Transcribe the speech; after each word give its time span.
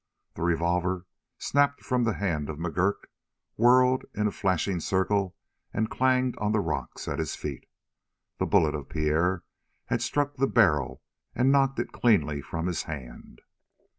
The 0.33 0.41
revolver 0.41 1.05
snapped 1.37 1.83
from 1.85 2.05
the 2.05 2.15
hand 2.15 2.49
of 2.49 2.57
McGurk, 2.57 3.03
whirled 3.55 4.03
in 4.15 4.25
a 4.25 4.31
flashing 4.31 4.79
circle, 4.79 5.35
and 5.71 5.91
clanged 5.91 6.35
on 6.39 6.53
the 6.53 6.59
rocks 6.59 7.07
at 7.07 7.19
his 7.19 7.35
feet. 7.35 7.67
The 8.39 8.47
bullet 8.47 8.73
of 8.73 8.89
Pierre 8.89 9.43
had 9.85 10.01
struck 10.01 10.33
the 10.37 10.47
barrel 10.47 11.03
and 11.35 11.51
knocked 11.51 11.77
it 11.77 11.91
cleanly 11.91 12.41
from 12.41 12.65
his 12.65 12.81
hand. 12.89 13.41